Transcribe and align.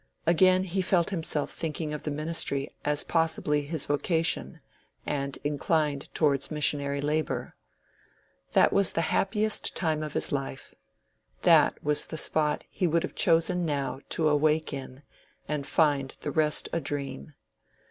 Again 0.25 0.63
he 0.63 0.81
felt 0.81 1.11
himself 1.11 1.51
thinking 1.51 1.93
of 1.93 2.01
the 2.01 2.09
ministry 2.09 2.73
as 2.83 3.03
possibly 3.03 3.61
his 3.61 3.85
vocation, 3.85 4.59
and 5.05 5.37
inclined 5.43 6.11
towards 6.15 6.49
missionary 6.49 6.99
labor. 6.99 7.55
That 8.53 8.73
was 8.73 8.93
the 8.93 9.01
happiest 9.13 9.75
time 9.75 10.01
of 10.01 10.13
his 10.13 10.31
life: 10.31 10.73
that 11.43 11.83
was 11.83 12.05
the 12.07 12.17
spot 12.17 12.65
he 12.71 12.87
would 12.87 13.03
have 13.03 13.13
chosen 13.13 13.63
now 13.63 13.99
to 14.09 14.27
awake 14.27 14.73
in 14.73 15.03
and 15.47 15.67
find 15.67 16.15
the 16.21 16.31
rest 16.31 16.67
a 16.73 16.81
dream. 16.81 17.35